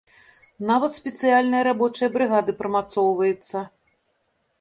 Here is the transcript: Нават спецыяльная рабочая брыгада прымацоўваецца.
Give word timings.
Нават 0.69 0.95
спецыяльная 0.99 1.59
рабочая 1.67 2.09
брыгада 2.15 2.55
прымацоўваецца. 2.61 3.63